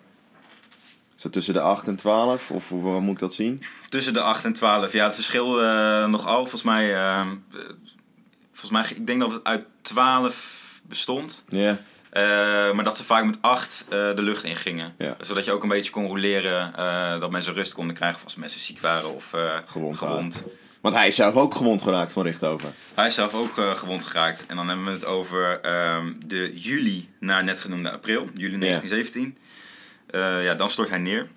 [1.16, 2.50] Is dat tussen de 8 en 12?
[2.50, 3.62] Of hoe, moet ik dat zien?
[3.88, 4.92] Tussen de 8 en 12.
[4.92, 6.38] Ja, het verschil eh nogal.
[6.38, 7.26] Volgens mij, eh,
[8.52, 11.44] volgens mij, ik denk dat het uit 12 bestond.
[11.48, 11.78] Ja.
[12.10, 12.22] Eh,
[12.74, 14.94] maar dat ze vaak met 8 eh, de lucht in gingen.
[14.98, 15.16] Ja.
[15.20, 16.74] Zodat je ook een beetje kon roleren.
[16.76, 20.44] eh, dat mensen rust konden krijgen als mensen ziek waren of eh, Gewond gewond.
[20.80, 22.72] Want hij is zelf ook gewond geraakt van Richthoven.
[22.94, 24.46] Hij is zelf ook eh, gewond geraakt.
[24.46, 28.28] En dan hebben we het over ehm, de juli naar net genoemde april.
[28.34, 29.38] Juli 1917.
[30.06, 31.28] Eh, ja, dan stort hij neer.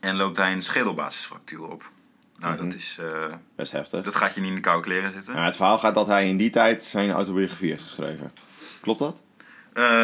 [0.00, 1.90] En loopt hij een schedelbasisfractuur op.
[2.38, 2.64] Nou, Mhm.
[2.64, 3.24] dat, is, eh,
[3.56, 4.04] Best heftig.
[4.04, 5.34] dat gaat je niet in de koude kleren zitten.
[5.34, 8.32] Ja, het verhaal gaat dat hij in die tijd zijn autobiografie heeft geschreven.
[8.80, 9.20] Klopt dat?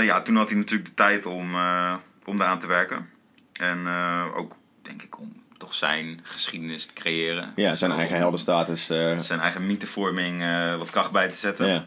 [0.03, 3.09] Ja, toen had hij natuurlijk de tijd om, eh, om daaraan te werken.
[3.53, 3.87] En
[4.35, 7.53] ook, denk ik, om toch zijn geschiedenis te creëren.
[7.57, 8.91] Ja, zijn Zo, eigen heldenstatus.
[8.91, 11.67] eh Zijn eigen mythevorming eh, wat kracht bij te zetten.
[11.69, 11.87] ja.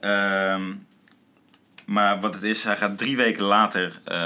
[0.00, 0.72] Ehm,
[1.84, 4.16] maar wat het is, hij gaat drie weken later eh,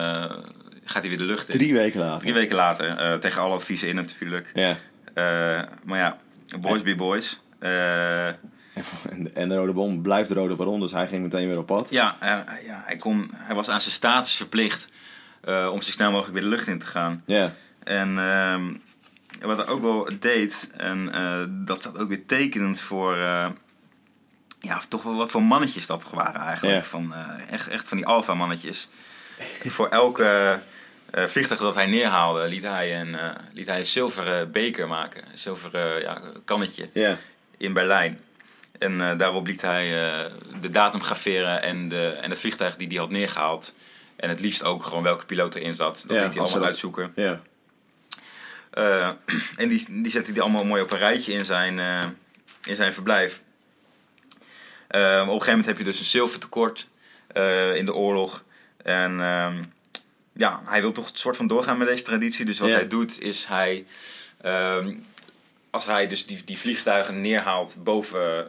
[0.84, 1.58] gaat hij weer de lucht in.
[1.58, 2.18] Drie weken later.
[2.20, 4.50] Drie weken later, tegen alle adviezen in natuurlijk.
[4.54, 4.76] Ja.
[5.84, 6.16] Maar ja,
[6.60, 7.40] boys be boys.
[9.34, 11.90] En de, Rode Bom blijft de Rode Baron, dus hij ging meteen weer op pad.
[11.90, 14.88] ja, ja hij, kon, hij was aan zijn status verplicht
[15.42, 17.22] eh, om zo snel mogelijk weer de lucht in te gaan.
[17.26, 17.52] Ja.
[17.84, 18.72] En ehm,
[19.40, 23.48] wat hij ook wel deed, en eh, dat staat ook weer tekenend voor, eh,
[24.60, 26.84] ja, toch wel wat voor mannetjes dat waren eigenlijk.
[26.84, 27.14] Van,
[27.50, 28.88] echt, echt van die alfa mannetjes.
[29.64, 30.60] voor elke
[31.12, 33.16] vliegtuig dat hij neerhaalde, liet hij een,
[33.52, 35.22] liet hij een zilveren beker maken.
[35.30, 36.88] Een zilveren ja, kannetje.
[37.56, 38.20] In Berlijn.
[38.78, 39.90] En daarop liet hij
[40.60, 43.74] de datum graveren en, de, en het vliegtuig die hij had neergehaald.
[44.16, 46.04] En het liefst ook gewoon welke piloot erin zat.
[46.06, 47.12] Dat Ja, liet hij allemaal uitzoeken.
[47.16, 47.40] Ja.
[48.70, 49.10] Eh,
[49.62, 52.04] en die, die zette hij allemaal mooi op een rijtje in zijn, eh,
[52.68, 53.40] in zijn verblijf.
[54.88, 56.88] Eh, op een gegeven moment heb je dus een zilvertekort
[57.74, 58.44] in de oorlog.
[58.76, 59.62] En ehm,
[60.32, 62.44] ja, hij wil toch een soort van doorgaan met deze traditie.
[62.44, 62.74] Dus wat Ja.
[62.74, 63.86] hij doet is hij...
[64.40, 64.96] ehm,
[65.70, 68.46] als hij dus die, die vliegtuigen neerhaalt boven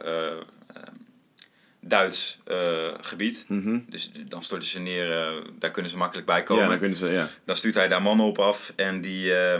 [1.86, 3.44] Duits eh, gebied...
[3.48, 3.78] Mhm.
[3.88, 6.62] Dus dan storten ze neer, eh, daar kunnen ze makkelijk bij komen.
[6.62, 7.28] ja, dan kunnen ze, ja.
[7.44, 9.54] Dan stuurt hij daar mannen op af en die, eh,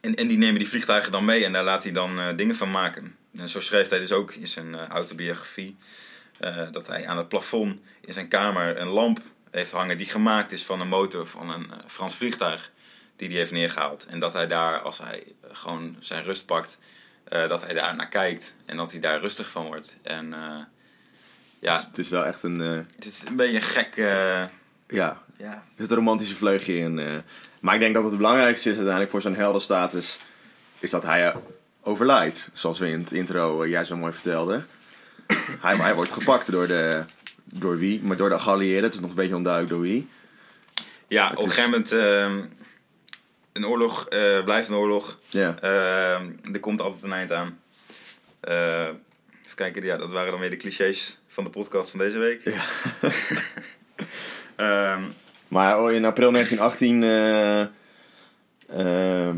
[0.00, 2.70] en, en die nemen die vliegtuigen dan mee en daar laat hij dan dingen van
[2.70, 3.16] maken.
[3.36, 5.76] En zo schreef hij dus ook in zijn autobiografie
[6.72, 10.64] dat hij aan het plafond in zijn kamer een lamp heeft hangen die gemaakt is
[10.64, 12.70] van een motor van een Frans vliegtuig
[13.16, 14.06] die hij heeft neergehaald.
[14.06, 16.78] En dat hij daar, als hij gewoon zijn rust pakt,
[17.28, 19.96] dat hij daar naar kijkt en dat hij daar rustig van wordt.
[20.02, 20.34] En
[21.64, 23.96] ja, Dus het is wel echt een, eh, het is een beetje een gek...
[23.96, 24.44] eh,
[24.88, 26.98] ja, ja, er zit een romantische vleugje in.
[26.98, 27.16] eh.
[27.60, 30.18] maar ik denk dat het belangrijkste is uiteindelijk voor zijn heldenstatus,
[30.78, 31.34] is dat hij
[31.82, 32.50] overlijdt.
[32.52, 34.62] Zoals we in het intro jij zo mooi vertelde.
[35.60, 37.04] hij, hij wordt gepakt door de,
[37.44, 38.02] door wie?
[38.02, 38.84] Maar door de geallieerden.
[38.84, 40.08] Het is nog een beetje onduidelijk door wie.
[41.08, 42.44] Ja, Het op een is- gegeven moment, ehm,
[43.52, 44.08] een oorlog
[44.44, 45.18] blijft een oorlog.
[45.28, 45.56] Ja.
[45.60, 47.58] Ehm, er komt altijd een eind aan.
[48.40, 52.40] Even kijken, ja, dat waren dan weer de clichés van de podcast van deze week.
[52.44, 52.64] Ja.
[54.56, 55.02] Ehm,
[55.48, 57.60] Maar oh, in april 1918 eh,
[59.28, 59.34] eh,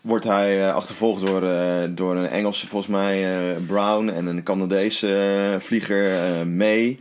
[0.00, 4.42] wordt hij eh, achtervolgd door, eh, door een Engelse, volgens mij, eh, Brown en een
[4.42, 7.00] Canadese vlieger, May.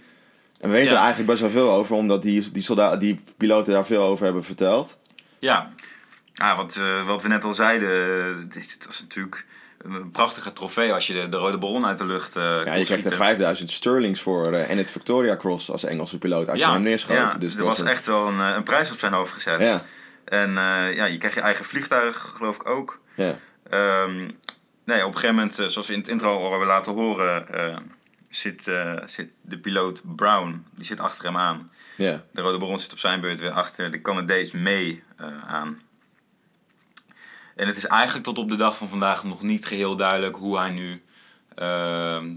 [0.60, 0.96] En we weten Ja.
[0.98, 4.26] er eigenlijk best wel veel over, omdat die, die, soldaten, die piloten daar veel over
[4.26, 4.98] hebben verteld.
[5.40, 5.72] ja,
[6.36, 9.46] ah, wat, eh, wat we net al zeiden, dit was natuurlijk
[9.90, 12.64] een prachtige trofee als je de, de rode ballon uit de lucht eh Ja, je
[12.64, 13.16] krijgt er schieten.
[13.18, 17.16] 5000 sterlings voor eh, en het Victoria Cross als Engelse piloot als je hem neerschoot.
[17.16, 19.34] ja, dus er dat was een- echt wel een, eh, een prijs op zijn hoofd
[19.34, 19.60] gezet.
[19.62, 19.82] Ja,
[20.26, 20.52] En
[20.96, 23.00] ja, je krijgt je eigen vliegtuig, geloof ik ook.
[23.16, 23.36] ja.
[23.70, 24.16] Ehm,
[24.86, 27.46] nee, op een gegeven moment, zoals we in het intro al hebben laten horen,
[28.30, 28.64] zit,
[29.06, 31.72] zit de piloot Brown, die zit achter hem aan.
[31.98, 32.24] ja.
[32.32, 35.04] De Rode Baron zit op zijn beurt weer achter de Canadees mee
[35.48, 35.82] aan.
[37.56, 40.58] En het is eigenlijk tot op de dag van vandaag nog niet geheel duidelijk hoe
[40.58, 41.04] hij nu
[41.56, 42.36] ehm,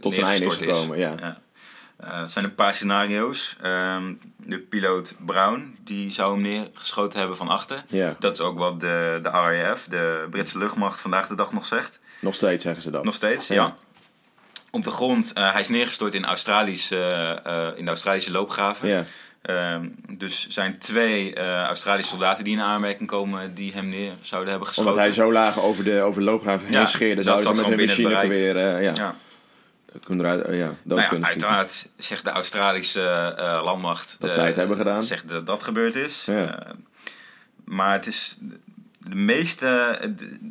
[0.00, 1.14] Tot zijn einde is gekomen, ja.
[1.96, 3.56] Eh, er zijn een paar scenario's.
[3.62, 7.84] Ehm, de piloot Brown, die zou hem neergeschoten hebben van achter.
[7.88, 8.16] Ja.
[8.18, 11.98] Dat is ook wat de, de RAF, de Britse luchtmacht, vandaag de dag nog zegt.
[12.20, 13.04] Nog steeds zeggen ze dat.
[13.04, 13.54] Nog steeds, Ja.
[13.54, 13.74] ja.
[14.70, 18.88] Op de grond, eh, hij is neergestort in, Australisch, eh, in de Australische loopgraven.
[18.88, 19.04] Ja.
[19.42, 24.50] Ehm, dus zijn twee eh, Australische soldaten die in aanmerking komen die hem neer zouden
[24.50, 24.90] hebben geschoten.
[24.92, 27.58] Omdat hij zo laag over de, over de loopgraven heen Ja, scheerde, zouden ze met
[27.64, 29.14] gewoon hun binnen het machinegeweer eh, ja, Ja.
[30.04, 31.48] kunnen eruit, ja, dood Nou ja, kunnen schieten.
[31.48, 33.02] uiteraard zegt de Australische
[33.38, 35.02] eh, landmacht Dat zij het hebben gedaan.
[35.02, 36.24] Zegt dat dat gebeurd is.
[36.26, 36.66] Ja.
[37.64, 38.36] Maar het is
[38.98, 39.66] de meeste.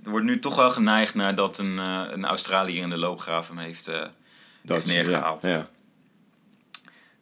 [0.04, 3.58] Er wordt nu toch wel geneigd naar dat een, een Australiër in de loopgraaf hem
[3.58, 4.02] heeft, eh,
[4.86, 5.42] neergehaald.
[5.44, 5.68] Ja, ja.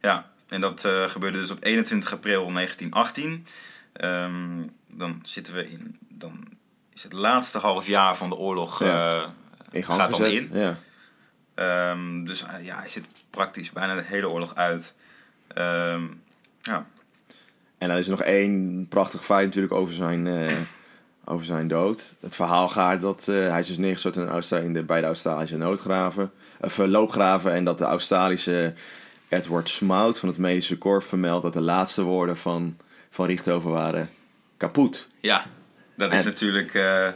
[0.02, 3.48] Ja, en dat eh, gebeurde dus op 21 april 1918.
[3.94, 5.98] Ehm, dan zitten we in.
[6.10, 6.48] Dan
[6.94, 8.80] is het laatste half jaar van de oorlog.
[8.84, 9.22] Ja.
[9.22, 9.30] eh,
[9.72, 10.50] In gaat dan in.
[10.54, 10.78] Ja.
[11.54, 14.94] Ehm, dus eh, ja, hij zit praktisch bijna de hele oorlog uit.
[15.48, 16.04] Ehm,
[16.62, 16.86] ja.
[17.78, 20.50] En dan is er nog één prachtig feit natuurlijk over zijn,
[21.26, 22.16] over zijn dood.
[22.20, 26.80] Het verhaal gaat dat hij is dus neergestort in, de, bij de Australische noodgraven, of
[26.80, 27.54] eh, loopgraven.
[27.54, 28.74] En dat de Australische
[29.36, 32.78] Edward Smout van het medische korps vermeldt dat de laatste woorden van,
[33.10, 34.10] van Richthofen waren
[34.58, 35.08] kapot.
[35.20, 35.46] ja,
[35.98, 36.74] dat is En- natuurlijk.
[36.74, 37.08] eh,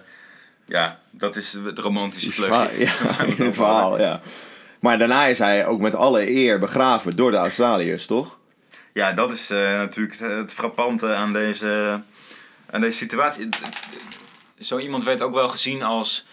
[0.65, 2.79] ja, dat is het romantische Is vleugje.
[2.79, 4.21] Ja, in het verhaal, ja.
[4.79, 8.37] Maar daarna is hij ook met alle eer begraven door de Australiërs, toch?
[8.93, 12.01] Ja, dat is eh, natuurlijk het, het frappante aan deze,
[12.69, 13.49] aan deze situatie.
[14.59, 16.25] Zo iemand werd ook wel gezien als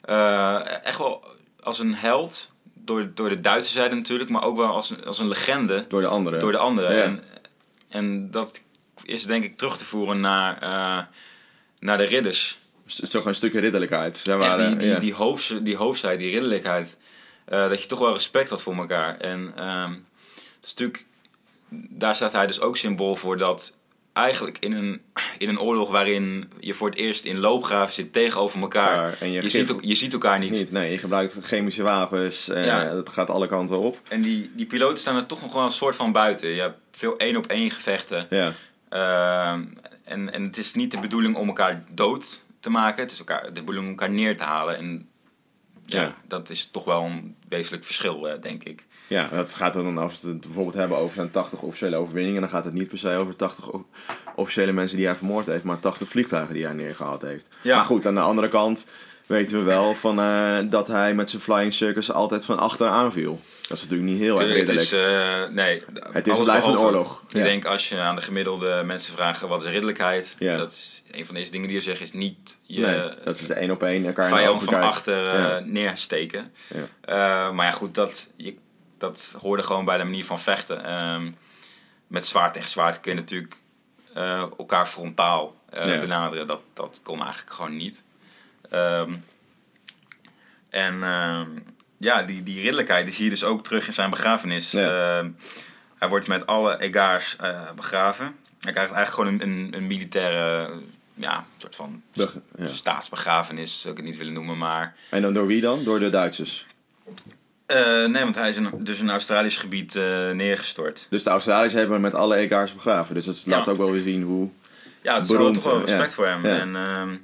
[0.00, 1.24] eh, echt wel
[1.62, 2.50] als een held.
[2.84, 6.00] Door, door de Duitse zijde natuurlijk, maar ook wel als, een- als een legende Door
[6.00, 6.40] de anderen.
[6.40, 6.96] door de anderen.
[6.96, 7.02] Ja.
[7.02, 7.22] En,
[7.88, 8.60] en dat
[9.04, 11.04] is denk ik terug te voeren naar, eh,
[11.78, 12.58] naar de ridders.
[13.10, 14.20] Toch een stukje ridderlijkheid.
[14.22, 14.98] Zij Echt waren, die, die, ja.
[14.98, 16.96] die, die hoofdheid, die ridderlijkheid.
[17.44, 19.18] eh, dat je toch wel respect had voor elkaar.
[19.18, 19.92] En ehm
[20.54, 21.06] het is natuurlijk,
[21.90, 23.72] daar staat hij dus ook symbool voor dat
[24.14, 25.00] eigenlijk in een,
[25.38, 29.16] in een oorlog waarin je voor het eerst in loopgraven zit tegenover elkaar.
[29.20, 30.50] En je ziet, je ziet elkaar niet.
[30.50, 32.48] Niet, nee, je gebruikt chemische wapens.
[32.48, 32.94] eh Ja.
[32.96, 34.00] Het gaat alle kanten op.
[34.08, 36.48] En die, die piloten staan er toch nog wel een soort van buiten.
[36.48, 38.26] Je hebt veel één op één gevechten.
[38.30, 38.52] Ja.
[38.88, 39.64] Ehm,
[40.04, 43.02] en, en het is niet de bedoeling om elkaar dood te maken.
[43.02, 44.76] Het is elkaar, de bedoeling om elkaar neer te halen.
[44.76, 45.08] En
[45.84, 46.14] ja, Ja.
[46.28, 48.84] dat is toch wel een wezenlijk verschil, eh, denk ik.
[49.06, 52.50] Ja, dat gaat dan als we het bijvoorbeeld hebben over zijn 80 officiële overwinningen, dan
[52.50, 53.86] gaat het niet per se over 80 o-
[54.34, 57.48] officiële mensen die hij vermoord heeft, maar 80 vliegtuigen die hij neergehaald heeft.
[57.62, 57.76] Ja.
[57.76, 58.86] Maar goed, aan de andere kant
[59.26, 63.40] weten we wel van, eh, dat hij met zijn flying circus altijd van achter aanviel.
[63.68, 66.78] Dat is natuurlijk niet heel erg Tuurlijk, het is, eh, nee, Het is blijft een
[66.78, 67.22] oorlog.
[67.28, 67.42] Ik Ja.
[67.42, 70.56] denk als je aan de gemiddelde mensen vraagt wat is ridderlijkheid, Ja.
[70.56, 73.48] dat is een van deze dingen die je zegt is niet je nee, dat is
[73.50, 75.62] één op één elkaar vijand van achter eh, Ja.
[75.64, 76.52] neersteken.
[77.06, 77.50] Ja.
[77.52, 78.54] Maar ja, goed, dat, je,
[79.04, 80.84] dat hoorde gewoon bij de manier van vechten.
[80.84, 81.30] Ehm,
[82.06, 83.56] met zwaard tegen zwaard kun je natuurlijk
[84.14, 85.98] eh, elkaar frontaal eh, Ja.
[85.98, 86.46] benaderen.
[86.46, 88.02] Dat, dat kon eigenlijk gewoon niet.
[88.70, 89.12] Ehm,
[90.70, 91.48] en ehm,
[91.96, 94.70] ja, die, die ridderlijkheid die zie je dus ook terug in zijn begrafenis.
[94.70, 95.24] Ja.
[95.98, 98.36] Hij wordt met alle egaars eh, begraven.
[98.60, 100.70] Hij krijgt eigenlijk gewoon een, een, een militaire,
[101.14, 102.66] ja, soort van Beg- ja.
[102.66, 104.94] staatsbegrafenis, zou ik het niet willen noemen, maar...
[105.10, 105.84] En dan door wie dan?
[105.84, 106.66] Door de Duitsers.
[107.66, 111.06] Eh, nee, want hij is in, dus in Australisch gebied eh, neergestort.
[111.10, 113.14] Dus de Australiërs hebben hem met alle Egaars begraven.
[113.14, 113.56] Dus dat Ja.
[113.56, 114.48] laat ook wel weer zien hoe...
[115.02, 116.08] Ja, het is toch wel respect ja.
[116.08, 116.46] voor hem.
[116.46, 116.58] Ja.
[116.58, 117.16] En ehm,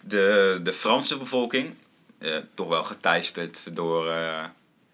[0.00, 1.74] de, de Franse bevolking,
[2.18, 4.12] eh, toch wel geteisterd door,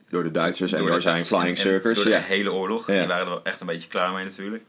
[0.08, 1.94] Door de Duitsers en door, zijn Duitsers flying circus.
[1.94, 2.84] Door de hele oorlog.
[2.84, 4.62] Die waren er wel echt een beetje klaar mee natuurlijk.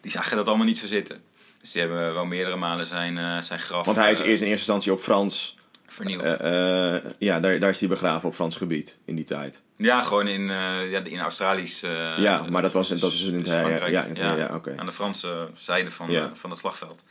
[0.00, 1.22] Die zagen dat allemaal niet zo zitten.
[1.60, 4.48] Dus die hebben wel meerdere malen zijn, zijn graf Want hij is eerst in eerste
[4.48, 5.56] instantie op Frans.
[5.92, 6.22] Vernield.
[6.22, 9.62] eh, eh, ja, daar, daar is hij begraven op Frans gebied in die tijd.
[9.76, 11.80] ja, gewoon in, eh, ja, in Australisch...
[12.16, 13.92] ja, maar dat was dus- dat is in het dus ja, Frankrijk.
[13.92, 14.74] ja, in het- ja, oké.
[14.76, 16.30] aan de Franse zijde van, Ja.
[16.34, 17.02] van het slagveld.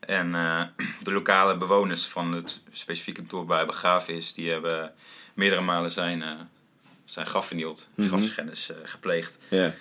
[0.00, 0.30] En
[1.04, 4.92] de lokale bewoners van het specifieke dorp waar hij begraven is, die hebben
[5.34, 6.22] meerdere malen zijn,
[7.04, 8.08] zijn graf vernield, Mhm.
[8.08, 9.36] grafschennis gepleegd.
[9.48, 9.72] Ja.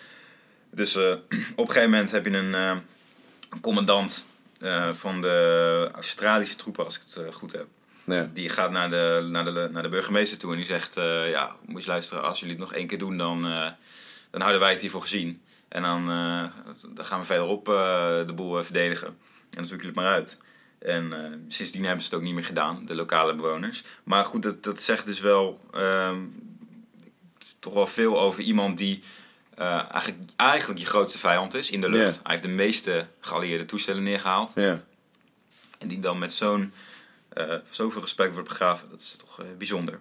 [0.71, 4.25] Dus op een gegeven moment heb je een, een commandant
[4.91, 7.65] van de Australische troepen, als ik het goed heb.
[8.13, 8.29] Ja.
[8.33, 11.55] Die gaat naar de, naar, de, naar de burgemeester toe en die zegt: eh, Ja,
[11.65, 13.67] moet je luisteren, als jullie het nog één keer doen, dan, eh,
[14.29, 15.41] dan houden wij het hiervoor gezien.
[15.67, 16.43] En dan, eh,
[16.95, 19.07] dan gaan we verderop de boel verdedigen.
[19.07, 19.15] En
[19.49, 20.37] dan zoeken jullie het maar uit.
[20.79, 23.83] En sindsdien hebben ze het ook niet meer gedaan, de lokale bewoners.
[24.03, 26.17] Maar goed, dat, dat zegt dus wel ehm,
[27.59, 29.03] toch wel veel over iemand die
[29.55, 32.19] eigenlijk, eigenlijk je grootste vijand is in de lucht.
[32.23, 34.53] Hij heeft de meeste geallieerde toestellen neergehaald.
[35.79, 36.73] En die dan met zo'n
[37.69, 38.87] zoveel respect wordt begraven.
[38.89, 39.93] Dat is toch eh, bijzonder.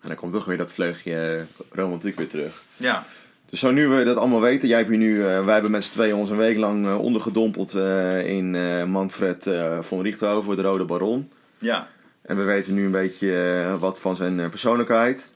[0.00, 2.62] En dan komt toch weer dat vleugje eh, romantiek weer terug.
[2.76, 3.06] Ja,
[3.50, 5.84] Dus zo nu we dat allemaal weten, jij hebt hier nu, eh, wij hebben met
[5.84, 10.56] z'n tweeën ons een week lang eh, ondergedompeld eh, in eh, Manfred eh, von Richthofen,
[10.56, 11.30] de Rode Baron.
[11.58, 11.88] ja.
[12.22, 15.28] En we weten nu een beetje eh, wat van zijn eh, persoonlijkheid.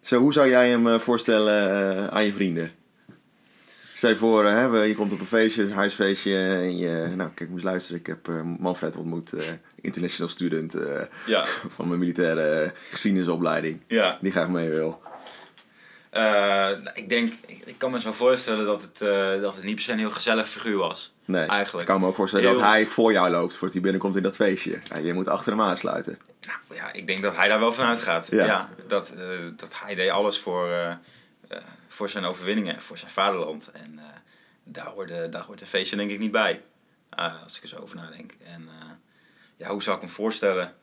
[0.00, 2.70] Zo, hoe zou jij hem eh, voorstellen eh, aan je vrienden?
[4.02, 6.36] Stel je voor, eh, hè, je komt op een feestje, een huisfeestje.
[6.36, 8.00] En je, nou, kijk, eens luisteren.
[8.00, 9.44] Ik heb eh, Manfred ontmoet, eh,
[9.80, 11.44] international student eh, Ja,
[11.76, 13.80] van mijn militaire geschiedenisopleiding.
[13.86, 14.18] ja.
[14.20, 15.02] Die graag mee wil.
[16.10, 19.74] Eh, nou, ik denk, ik, kan me zo voorstellen dat het, eh, dat het niet
[19.74, 21.14] per se een heel gezellig figuur was.
[21.24, 21.88] Nee, Eigenlijk.
[21.88, 24.22] ik kan me ook voorstellen Heel- dat hij voor jou loopt voordat hij binnenkomt in
[24.22, 24.78] dat feestje.
[24.84, 26.18] Ja, je moet achter hem aansluiten.
[26.46, 28.28] Nou ja, ik denk dat hij daar wel van uitgaat.
[28.30, 28.44] Ja.
[28.44, 28.68] Ja.
[28.88, 29.24] dat, eh,
[29.56, 30.94] dat hij deed alles voor, eh, eh,
[31.92, 33.70] voor zijn overwinningen, voor zijn vaderland.
[33.72, 34.04] En eh,
[34.64, 36.62] daar, hoorde, daar hoort een feestje denk ik niet bij.
[37.10, 38.34] eh, als ik er zo over nadenk.
[38.44, 38.90] En eh,
[39.56, 40.74] ja, hoe zou ik hem voorstellen?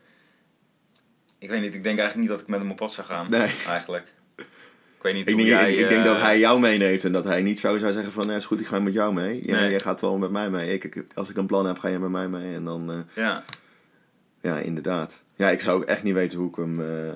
[1.37, 3.29] Ik weet niet, ik denk eigenlijk niet dat ik met hem op pad zou gaan.
[3.29, 3.53] Nee.
[3.67, 4.13] Eigenlijk.
[4.35, 5.73] Ik weet niet Ik hoe denk, jij...
[5.73, 8.11] ik, ik denk eh, dat hij jou meeneemt en dat hij niet zo zou zeggen
[8.11, 9.47] van, ja, is goed, ik ga met jou mee.
[9.47, 9.69] Ja, Nee.
[9.69, 10.73] jij gaat wel met mij mee.
[10.73, 12.55] Ik, als ik een plan heb, ga je met mij mee.
[12.55, 13.43] En dan, eh, Ja,
[14.41, 15.23] ja, inderdaad.
[15.35, 17.11] Ja, ik zou ook echt niet weten hoe ik hem, eh,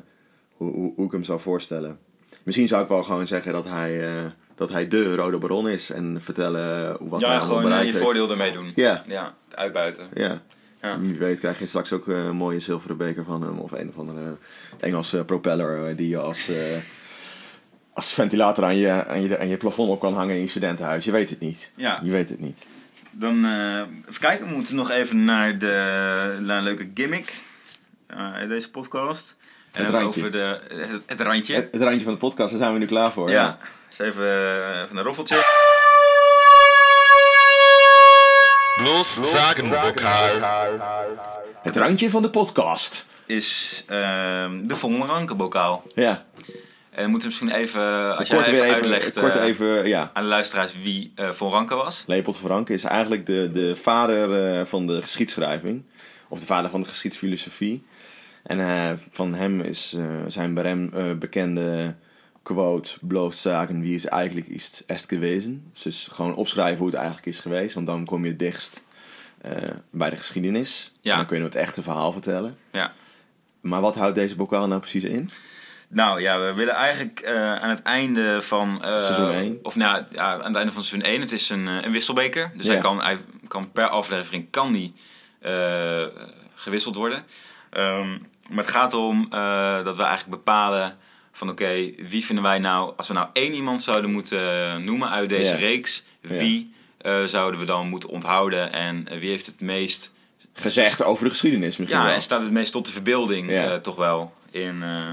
[0.55, 1.99] hoe, hoe, hoe ik hem zou voorstellen.
[2.43, 4.23] Misschien zou ik wel gewoon zeggen dat hij, eh,
[4.55, 7.85] dat hij de Rode Baron is en vertellen wat hij ja allemaal gewoon eh, bereikt
[7.85, 8.03] je heeft.
[8.03, 8.71] voordeel ermee doen.
[8.75, 9.03] Ja.
[9.07, 10.07] Ja, uitbuiten.
[10.13, 10.41] Ja.
[10.81, 10.99] Ja.
[10.99, 13.59] Wie weet krijg je straks ook eh, een mooie zilveren beker van hem.
[13.59, 14.37] Of een of andere
[14.79, 16.51] Engelse propeller die je als,
[17.93, 21.05] als ventilator aan je, aan, je, aan je plafond op kan hangen in je studentenhuis.
[21.05, 21.71] Je weet het niet.
[21.75, 21.99] Ja.
[22.03, 22.65] Je weet het niet.
[23.11, 23.37] Dan
[24.09, 27.33] even kijken, we moeten nog even naar, de, naar een leuke gimmick
[28.41, 29.35] in deze podcast.
[29.73, 30.19] En Het randje.
[30.19, 31.55] over de, het, het randje.
[31.55, 33.29] Het, het randje van de podcast, daar zijn we nu klaar voor.
[33.29, 33.57] ja,
[33.89, 35.35] eens even, eh, even een roffeltje.
[38.75, 40.39] Bloß sagen, Pokal.
[41.61, 43.05] Het randje van de podcast.
[43.25, 45.83] Is ehm, de Von Rankenbokaal.
[45.95, 46.25] Ja.
[46.89, 50.09] En we moeten misschien even, als Kort jij even, even, uitlegt kort eh, even, ja.
[50.13, 52.03] aan de luisteraars wie eh Von Ranke was.
[52.07, 55.83] Leopold van Ranke is eigenlijk de, de vader eh, van de geschiedschrijving.
[56.27, 57.83] Of de vader van de geschiedsfilosofie.
[58.43, 61.95] En eh, van hem is eh, zijn berem, eh, bekende
[62.43, 62.97] quote...
[63.01, 65.71] Bloos zaken wie is eigenlijk is est gewezen.
[65.83, 67.73] Dus gewoon opschrijven hoe het eigenlijk is geweest.
[67.73, 68.83] Want dan kom je het dichtst
[69.89, 70.91] bij de geschiedenis.
[71.01, 71.11] Ja.
[71.11, 72.57] En dan kun je het echte verhaal vertellen.
[72.71, 72.93] Ja,
[73.61, 75.29] Maar wat houdt deze bokaal nou precies in?
[75.87, 77.25] Nou ja, we willen eigenlijk
[77.61, 78.77] aan het einde van...
[78.81, 79.59] Seizoen één.
[79.63, 81.21] Of nou, ja, aan het einde van seizoen 1.
[81.21, 82.51] Het is een, een wisselbeker.
[82.55, 82.71] Dus Ja.
[82.71, 84.93] hij, kan, hij kan per aflevering kan die,
[86.55, 87.23] gewisseld worden.
[87.69, 88.17] Ehm,
[88.53, 90.97] maar het gaat erom eh, dat we eigenlijk bepalen
[91.31, 92.93] van oké, wie vinden wij nou...
[92.97, 96.03] Als we nou één iemand zouden moeten noemen uit deze reeks...
[96.21, 100.11] Wie eh, zouden we dan moeten onthouden en eh, wie heeft het meest
[100.53, 102.13] Gezegd over de geschiedenis misschien ja, wel.
[102.13, 105.11] en staat het meest tot de verbeelding eh, toch wel in eh,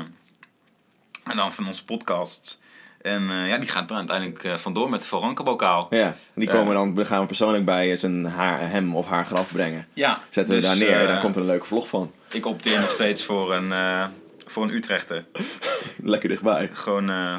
[1.25, 2.59] en dan van onze podcast.
[3.03, 5.87] En eh, ja, die gaan er uiteindelijk eh, vandoor met de Vorankenbokaal.
[5.91, 6.55] Ja, en die Ja.
[6.55, 9.87] komen dan, we gaan we persoonlijk bij zijn haar, hem of haar graf brengen.
[9.95, 12.13] Ja, Zetten we dus, daar neer, eh, dan komt er een leuke vlog van.
[12.31, 14.07] Ik opteer nog steeds voor een, eh,
[14.47, 15.25] voor een Utrechter.
[16.03, 16.71] Lekker dichtbij.
[16.73, 17.37] Gewoon eh,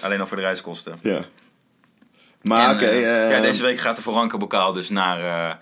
[0.00, 0.98] alleen al voor de reiskosten.
[1.00, 1.20] Ja.
[2.42, 5.18] Maar En, oké, eh, eh, ja, deze week gaat de Vorankenbokaal dus naar,
[5.50, 5.54] eh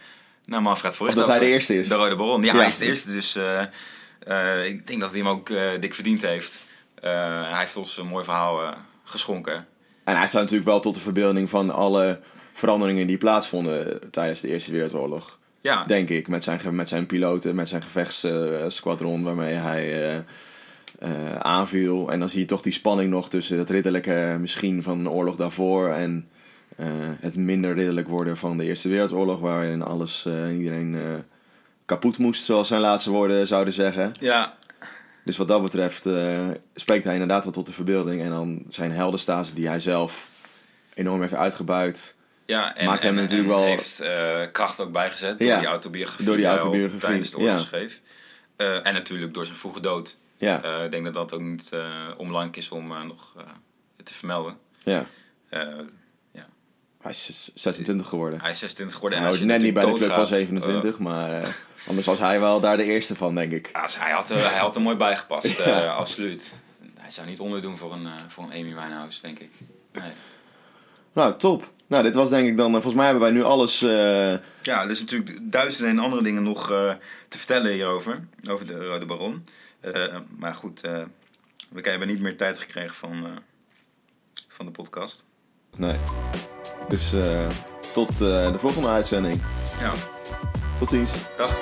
[0.45, 1.17] naar Manfred Forest.
[1.17, 1.89] Omdat hij de eerste is.
[1.89, 2.43] De Rode Baron.
[2.43, 2.59] Ja, Ja.
[2.59, 3.11] hij is de eerste.
[3.13, 3.63] Dus eh,
[4.27, 6.59] eh, ik denk dat hij hem ook eh, dik verdiend heeft.
[6.95, 7.11] Eh,
[7.51, 8.73] hij heeft ons een mooi verhaal eh,
[9.11, 9.67] geschonken.
[10.05, 12.21] En hij staat natuurlijk wel tot de verbeelding van alle
[12.53, 15.39] veranderingen die plaatsvonden tijdens de Eerste Wereldoorlog.
[15.61, 20.17] Ja, Denk ik, met zijn, met zijn piloten, met zijn gevechtssquadron waarmee hij eh,
[20.99, 22.11] eh, aanviel.
[22.11, 25.37] En dan zie je toch die spanning nog tussen het ridderlijke misschien van de oorlog
[25.37, 26.29] daarvoor en
[26.77, 26.87] eh,
[27.21, 31.25] het minder ridderlijk worden van de Eerste Wereldoorlog, waarin alles, iedereen
[31.85, 34.13] kapot moest, zoals zijn laatste woorden zouden zeggen.
[34.21, 34.55] ja,
[35.25, 38.23] Dus wat dat betreft eh, spreekt hij inderdaad wel tot de verbeelding.
[38.23, 40.29] En dan zijn heldenstaten die hij zelf
[40.95, 42.15] enorm heeft uitgebuit.
[42.47, 45.59] Ja, en, Maakt hem en- natuurlijk en wel- heeft eh, kracht ook bijgezet door Ja,
[45.59, 46.25] die autobiografie.
[46.27, 47.59] door die autobiografie, Tijdens de oorlog ja.
[47.59, 48.01] schreef.
[48.57, 50.17] Eh, en natuurlijk door zijn vroege dood.
[50.37, 51.71] Ja, ik denk dat dat ook niet
[52.17, 53.35] onbelangrijk is om nog
[54.05, 54.57] te vermelden.
[54.83, 55.05] ja.
[57.01, 58.41] Eh, Hij is zes- 26 geworden.
[58.41, 59.19] hij is 26 geworden.
[59.21, 61.49] Hij hoort net niet bij de club van doodgaat, 27, maar eh,
[61.87, 63.67] anders was hij wel daar de eerste van, denk ik.
[63.67, 65.87] eh, ja, dus hij, had, er- hij had er mooi bijgepast, eh, Ja.
[65.95, 66.55] absoluut.
[66.99, 69.51] Hij zou niet onderdoen voor een, eh, voor een Amy Winehouse, denk ik.
[69.93, 70.11] Nee.
[71.13, 71.69] Nou, top.
[71.87, 72.67] Nou, dit was denk ik dan...
[72.67, 73.83] eh, volgens mij hebben wij nu alles...
[73.83, 73.89] eh,
[74.63, 76.93] Ja, er is natuurlijk duizenden en andere dingen nog eh,
[77.29, 78.21] te vertellen hierover.
[78.49, 79.47] Over de Rode Baron.
[79.81, 81.03] Eh, maar goed, eh,
[81.71, 83.31] we hebben niet meer tijd gekregen van, eh,
[84.49, 85.25] van de podcast.
[85.77, 85.97] nee.
[86.91, 87.47] Dus eh,
[87.95, 88.17] tot eh,
[88.53, 89.41] de volgende uitzending.
[89.81, 89.93] Ja,
[90.79, 91.11] Tot ziens.
[91.37, 91.57] dag.